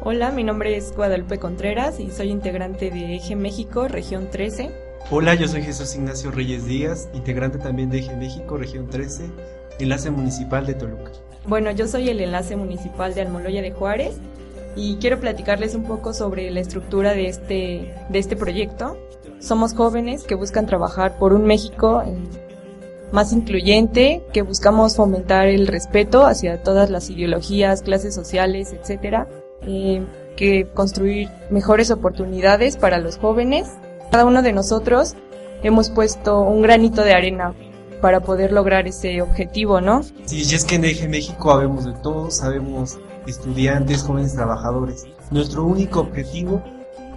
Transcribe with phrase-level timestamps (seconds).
[0.00, 4.70] Hola, mi nombre es Guadalupe Contreras y soy integrante de Eje México, región 13.
[5.10, 9.24] Hola, yo soy Jesús Ignacio Reyes Díaz, integrante también de Eje México, región 13,
[9.80, 11.10] enlace municipal de Toluca.
[11.48, 14.18] Bueno, yo soy el enlace municipal de Almoloya de Juárez
[14.76, 18.96] y quiero platicarles un poco sobre la estructura de este, de este proyecto.
[19.40, 22.14] Somos jóvenes que buscan trabajar por un México eh,
[23.10, 29.26] más incluyente, que buscamos fomentar el respeto hacia todas las ideologías, clases sociales, etcétera
[29.62, 30.04] eh,
[30.36, 33.68] que construir mejores oportunidades para los jóvenes.
[34.10, 35.14] Cada uno de nosotros
[35.62, 37.54] hemos puesto un granito de arena
[38.00, 40.02] para poder lograr ese objetivo, ¿no?
[40.24, 45.06] Sí, y es que en Eje México habemos de todos, sabemos estudiantes, jóvenes trabajadores.
[45.30, 46.62] Nuestro único objetivo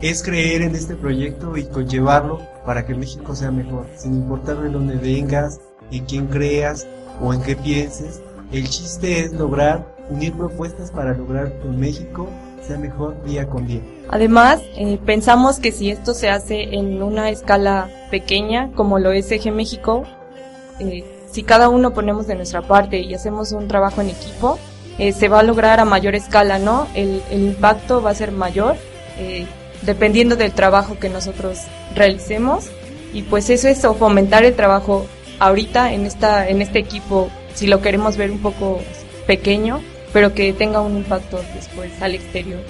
[0.02, 4.70] es creer en este proyecto y conllevarlo para que México sea mejor, sin importar de
[4.70, 5.60] dónde vengas,
[5.92, 6.88] en quién creas
[7.22, 8.22] o en qué pienses.
[8.52, 12.28] El chiste es lograr unir propuestas para lograr que México
[12.66, 13.82] sea mejor día con día.
[14.10, 19.32] Además, eh, pensamos que si esto se hace en una escala pequeña, como lo es
[19.32, 20.04] Eje México,
[20.80, 24.60] eh, si cada uno ponemos de nuestra parte y hacemos un trabajo en equipo,
[25.00, 26.88] eh, se va a lograr a mayor escala, ¿no?
[26.94, 28.76] El, impacto va a ser mayor,
[29.84, 31.60] dependiendo del trabajo que nosotros
[31.96, 32.70] realicemos.
[33.14, 35.06] Y pues eso es fomentar el trabajo
[35.40, 38.80] ahorita en esta en este equipo, si lo queremos ver un poco
[39.28, 39.82] pequeño,
[40.14, 42.62] pero que tenga un impacto después al exterior.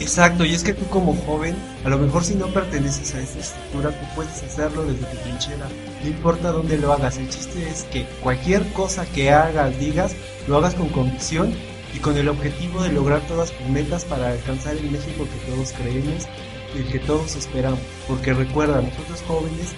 [0.00, 1.54] Exacto, y es que tú como joven,
[1.84, 5.68] a lo mejor si no perteneces a esa estructura, tú puedes hacerlo desde tu trinchera,
[6.02, 10.16] no importa dónde lo hagas, el chiste es que cualquier cosa que hagas, digas,
[10.48, 11.54] lo hagas con convicción
[11.94, 15.72] y con el objetivo de lograr todas tus metas para alcanzar el México que todos
[15.72, 16.26] creemos
[16.74, 19.74] y el que todos esperamos, porque recuerda, nosotros jóvenes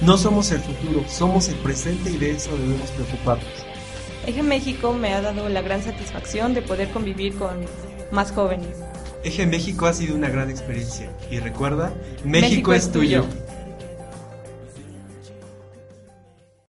[0.00, 3.73] no somos el futuro, somos el presente y de eso debemos preocuparnos.
[4.26, 7.66] Eje México me ha dado la gran satisfacción de poder convivir con
[8.10, 8.68] más jóvenes.
[9.22, 11.92] Eje México ha sido una gran experiencia y recuerda,
[12.24, 13.26] México, es tuyo.